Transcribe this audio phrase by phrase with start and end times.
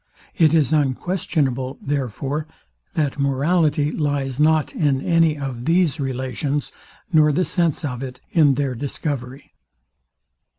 [0.35, 2.47] It is unquestionable, therefore,
[2.95, 6.71] that morality lies not in any of these relations,
[7.13, 9.51] nor the sense of it in their discovery.